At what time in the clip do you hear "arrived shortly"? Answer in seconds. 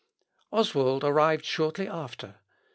1.03-1.87